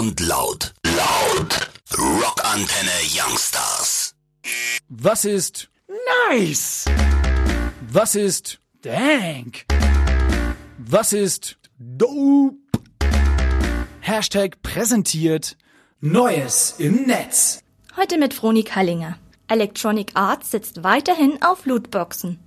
und 0.00 0.18
laut. 0.20 0.72
Laut. 0.86 1.70
Rockantenne 1.92 3.00
Youngstars. 3.14 4.14
Was 4.88 5.26
ist 5.26 5.68
Nice! 6.30 6.86
Was 7.92 8.14
ist 8.14 8.60
Dank! 8.80 9.66
Was 10.78 11.12
ist 11.12 11.58
Dope? 11.78 12.56
Hashtag 14.00 14.62
präsentiert 14.62 15.58
Neues 16.00 16.76
im 16.78 17.02
Netz. 17.02 17.62
Heute 17.94 18.16
mit 18.16 18.32
Froni 18.32 18.62
Kallinger. 18.64 19.18
Electronic 19.48 20.12
Arts 20.14 20.52
setzt 20.52 20.82
weiterhin 20.82 21.42
auf 21.42 21.66
Lootboxen. 21.66 22.38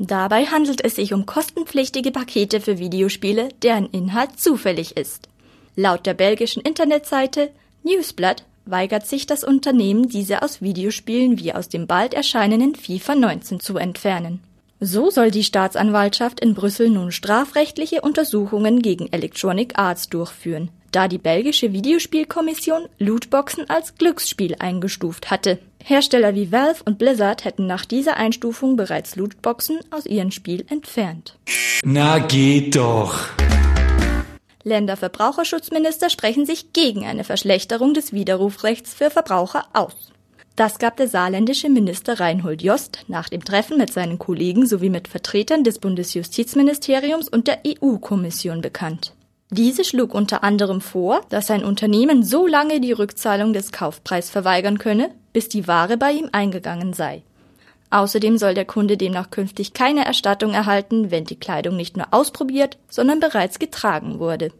Dabei 0.00 0.46
handelt 0.46 0.84
es 0.84 0.96
sich 0.96 1.12
um 1.12 1.24
kostenpflichtige 1.24 2.10
Pakete 2.10 2.60
für 2.60 2.78
Videospiele, 2.78 3.50
deren 3.62 3.88
Inhalt 3.90 4.40
zufällig 4.40 4.96
ist. 4.96 5.28
Laut 5.76 6.06
der 6.06 6.14
belgischen 6.14 6.62
Internetseite 6.62 7.50
Newsblatt 7.82 8.44
weigert 8.66 9.06
sich 9.06 9.26
das 9.26 9.44
Unternehmen, 9.44 10.08
diese 10.08 10.42
aus 10.42 10.62
Videospielen 10.62 11.38
wie 11.38 11.52
aus 11.52 11.68
dem 11.68 11.86
bald 11.86 12.14
erscheinenden 12.14 12.74
FIFA 12.74 13.14
19 13.14 13.60
zu 13.60 13.76
entfernen. 13.76 14.40
So 14.80 15.10
soll 15.10 15.30
die 15.30 15.44
Staatsanwaltschaft 15.44 16.40
in 16.40 16.54
Brüssel 16.54 16.90
nun 16.90 17.12
strafrechtliche 17.12 18.00
Untersuchungen 18.00 18.82
gegen 18.82 19.12
Electronic 19.12 19.78
Arts 19.78 20.08
durchführen, 20.08 20.70
da 20.92 21.08
die 21.08 21.18
belgische 21.18 21.72
Videospielkommission 21.72 22.86
Lootboxen 22.98 23.68
als 23.68 23.96
Glücksspiel 23.96 24.56
eingestuft 24.58 25.30
hatte. 25.30 25.58
Hersteller 25.82 26.34
wie 26.34 26.52
Valve 26.52 26.82
und 26.84 26.98
Blizzard 26.98 27.44
hätten 27.44 27.66
nach 27.66 27.84
dieser 27.84 28.16
Einstufung 28.16 28.76
bereits 28.76 29.16
Lootboxen 29.16 29.80
aus 29.90 30.06
ihrem 30.06 30.30
Spiel 30.30 30.64
entfernt. 30.68 31.36
Na 31.84 32.18
geht 32.18 32.76
doch. 32.76 33.28
Länderverbraucherschutzminister 34.64 36.10
sprechen 36.10 36.46
sich 36.46 36.72
gegen 36.72 37.06
eine 37.06 37.24
Verschlechterung 37.24 37.94
des 37.94 38.12
Widerrufsrechts 38.12 38.94
für 38.94 39.10
Verbraucher 39.10 39.66
aus. 39.72 39.94
Das 40.56 40.78
gab 40.78 40.96
der 40.96 41.08
saarländische 41.08 41.68
Minister 41.68 42.20
Reinhold 42.20 42.62
Jost 42.62 43.04
nach 43.08 43.28
dem 43.28 43.44
Treffen 43.44 43.76
mit 43.76 43.92
seinen 43.92 44.18
Kollegen 44.18 44.66
sowie 44.66 44.88
mit 44.88 45.08
Vertretern 45.08 45.64
des 45.64 45.80
Bundesjustizministeriums 45.80 47.28
und 47.28 47.48
der 47.48 47.60
EU-Kommission 47.66 48.60
bekannt. 48.60 49.14
Diese 49.50 49.84
schlug 49.84 50.14
unter 50.14 50.42
anderem 50.44 50.80
vor, 50.80 51.20
dass 51.28 51.50
ein 51.50 51.64
Unternehmen 51.64 52.22
so 52.22 52.46
lange 52.46 52.80
die 52.80 52.92
Rückzahlung 52.92 53.52
des 53.52 53.72
Kaufpreis 53.72 54.30
verweigern 54.30 54.78
könne, 54.78 55.10
bis 55.32 55.48
die 55.48 55.66
Ware 55.66 55.96
bei 55.96 56.12
ihm 56.12 56.28
eingegangen 56.32 56.92
sei. 56.92 57.22
Außerdem 57.90 58.38
soll 58.38 58.54
der 58.54 58.64
Kunde 58.64 58.96
demnach 58.96 59.30
künftig 59.30 59.72
keine 59.72 60.04
Erstattung 60.04 60.54
erhalten, 60.54 61.10
wenn 61.10 61.24
die 61.24 61.38
Kleidung 61.38 61.76
nicht 61.76 61.96
nur 61.96 62.06
ausprobiert, 62.12 62.78
sondern 62.88 63.20
bereits 63.20 63.58
getragen 63.58 64.18
wurde. 64.18 64.50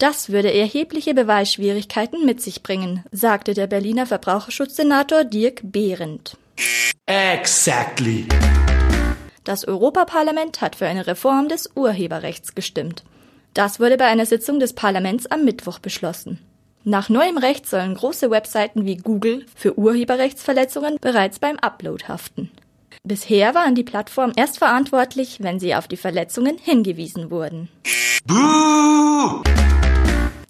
Das 0.00 0.30
würde 0.30 0.50
erhebliche 0.50 1.12
Beweisschwierigkeiten 1.12 2.24
mit 2.24 2.40
sich 2.40 2.62
bringen, 2.62 3.04
sagte 3.12 3.52
der 3.52 3.66
Berliner 3.66 4.06
Verbraucherschutzsenator 4.06 5.24
Dirk 5.24 5.60
Behrendt. 5.62 6.38
Exactly. 7.04 8.26
Das 9.44 9.68
Europaparlament 9.68 10.62
hat 10.62 10.76
für 10.76 10.86
eine 10.86 11.06
Reform 11.06 11.48
des 11.48 11.68
Urheberrechts 11.74 12.54
gestimmt. 12.54 13.04
Das 13.52 13.78
wurde 13.78 13.98
bei 13.98 14.06
einer 14.06 14.24
Sitzung 14.24 14.58
des 14.58 14.72
Parlaments 14.72 15.26
am 15.26 15.44
Mittwoch 15.44 15.78
beschlossen. 15.78 16.38
Nach 16.82 17.10
neuem 17.10 17.36
Recht 17.36 17.68
sollen 17.68 17.94
große 17.94 18.30
Webseiten 18.30 18.86
wie 18.86 18.96
Google 18.96 19.44
für 19.54 19.78
Urheberrechtsverletzungen 19.78 20.96
bereits 21.02 21.38
beim 21.38 21.58
Upload 21.58 22.06
haften. 22.08 22.50
Bisher 23.04 23.54
waren 23.54 23.74
die 23.74 23.84
Plattformen 23.84 24.32
erst 24.34 24.56
verantwortlich, 24.56 25.42
wenn 25.42 25.60
sie 25.60 25.74
auf 25.74 25.88
die 25.88 25.98
Verletzungen 25.98 26.56
hingewiesen 26.56 27.30
wurden. 27.30 27.68
Buh! 28.24 29.42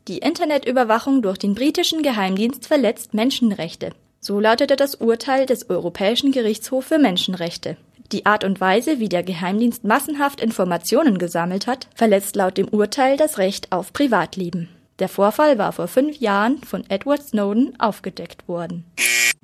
Die 0.09 0.19
Internetüberwachung 0.19 1.23
durch 1.23 1.39
den 1.39 1.55
britischen 1.55 2.03
Geheimdienst 2.03 2.67
verletzt 2.67 3.13
Menschenrechte. 3.13 3.91
So 4.21 4.41
lautete 4.41 4.77
das 4.77 4.95
Urteil 4.95 5.47
des 5.47 5.69
Europäischen 5.69 6.33
Gerichtshofs 6.33 6.89
für 6.89 6.99
Menschenrechte. 6.99 7.77
Die 8.13 8.27
Art 8.27 8.43
und 8.43 8.61
Weise, 8.61 8.99
wie 8.99 9.09
der 9.09 9.23
Geheimdienst 9.23 9.85
massenhaft 9.85 10.41
Informationen 10.41 11.19
gesammelt 11.19 11.67
hat, 11.67 11.87
verletzt 11.95 12.35
laut 12.35 12.59
dem 12.59 12.69
Urteil 12.69 13.17
das 13.17 13.39
Recht 13.39 13.71
auf 13.73 13.93
Privatleben. 13.93 14.69
Der 14.99 15.09
Vorfall 15.09 15.59
war 15.59 15.73
vor 15.73 15.87
fünf 15.87 16.19
Jahren 16.19 16.59
von 16.63 16.83
Edward 16.89 17.23
Snowden 17.23 17.79
aufgedeckt 17.79 18.49
worden. 18.49 18.85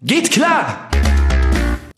Geht 0.02 0.30
klar! 0.30 0.90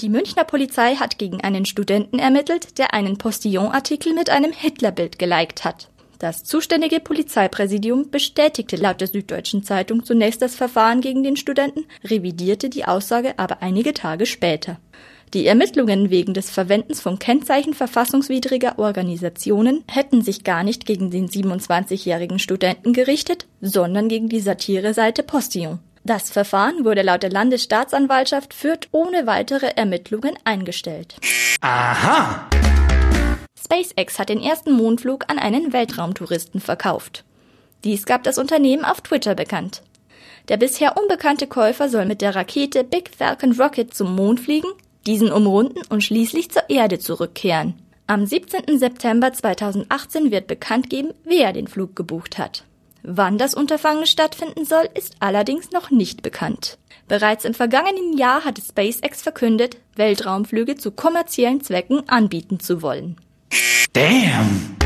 Die 0.00 0.08
Münchner 0.08 0.44
Polizei 0.44 0.94
hat 0.96 1.18
gegen 1.18 1.40
einen 1.40 1.64
Studenten 1.64 2.18
ermittelt, 2.18 2.78
der 2.78 2.94
einen 2.94 3.18
Postillon-Artikel 3.18 4.14
mit 4.14 4.30
einem 4.30 4.52
Hitlerbild 4.52 5.18
geliked 5.18 5.64
hat. 5.64 5.88
Das 6.18 6.42
zuständige 6.42 6.98
Polizeipräsidium 6.98 8.10
bestätigte 8.10 8.74
laut 8.76 9.00
der 9.00 9.06
Süddeutschen 9.06 9.62
Zeitung 9.62 10.04
zunächst 10.04 10.42
das 10.42 10.56
Verfahren 10.56 11.00
gegen 11.00 11.22
den 11.22 11.36
Studenten, 11.36 11.86
revidierte 12.04 12.68
die 12.68 12.84
Aussage 12.84 13.38
aber 13.38 13.62
einige 13.62 13.94
Tage 13.94 14.26
später. 14.26 14.78
Die 15.34 15.46
Ermittlungen 15.46 16.10
wegen 16.10 16.34
des 16.34 16.50
Verwendens 16.50 17.00
von 17.00 17.18
Kennzeichen 17.18 17.74
verfassungswidriger 17.74 18.78
Organisationen 18.78 19.84
hätten 19.86 20.22
sich 20.22 20.42
gar 20.42 20.64
nicht 20.64 20.86
gegen 20.86 21.10
den 21.10 21.28
27-jährigen 21.28 22.38
Studenten 22.38 22.94
gerichtet, 22.94 23.46
sondern 23.60 24.08
gegen 24.08 24.28
die 24.28 24.40
Satireseite 24.40 25.22
Postillon. 25.22 25.78
Das 26.02 26.30
Verfahren 26.30 26.84
wurde 26.84 27.02
laut 27.02 27.22
der 27.22 27.30
Landesstaatsanwaltschaft 27.30 28.54
Fürth 28.54 28.88
ohne 28.90 29.26
weitere 29.26 29.66
Ermittlungen 29.76 30.34
eingestellt. 30.44 31.16
Aha! 31.60 32.48
SpaceX 33.62 34.18
hat 34.18 34.28
den 34.28 34.40
ersten 34.40 34.72
Mondflug 34.72 35.24
an 35.28 35.38
einen 35.38 35.72
Weltraumtouristen 35.72 36.60
verkauft. 36.60 37.24
Dies 37.84 38.06
gab 38.06 38.22
das 38.22 38.38
Unternehmen 38.38 38.84
auf 38.84 39.00
Twitter 39.00 39.34
bekannt. 39.34 39.82
Der 40.48 40.56
bisher 40.56 40.96
unbekannte 40.96 41.46
Käufer 41.46 41.88
soll 41.88 42.06
mit 42.06 42.20
der 42.20 42.34
Rakete 42.34 42.84
Big 42.84 43.10
Falcon 43.16 43.52
Rocket 43.52 43.92
zum 43.92 44.14
Mond 44.14 44.40
fliegen, 44.40 44.68
diesen 45.06 45.30
umrunden 45.30 45.80
und 45.88 46.02
schließlich 46.02 46.50
zur 46.50 46.68
Erde 46.70 46.98
zurückkehren. 46.98 47.74
Am 48.06 48.24
17. 48.24 48.78
September 48.78 49.32
2018 49.32 50.30
wird 50.30 50.46
bekannt 50.46 50.88
geben, 50.88 51.12
wer 51.24 51.52
den 51.52 51.68
Flug 51.68 51.94
gebucht 51.94 52.38
hat. 52.38 52.64
Wann 53.02 53.38
das 53.38 53.54
Unterfangen 53.54 54.06
stattfinden 54.06 54.64
soll, 54.64 54.88
ist 54.94 55.16
allerdings 55.20 55.70
noch 55.70 55.90
nicht 55.90 56.22
bekannt. 56.22 56.78
Bereits 57.06 57.44
im 57.44 57.54
vergangenen 57.54 58.16
Jahr 58.16 58.44
hatte 58.44 58.62
SpaceX 58.62 59.22
verkündet, 59.22 59.76
Weltraumflüge 59.94 60.76
zu 60.76 60.90
kommerziellen 60.90 61.60
Zwecken 61.62 62.08
anbieten 62.08 62.60
zu 62.60 62.82
wollen. 62.82 63.16
Damn! 63.98 64.77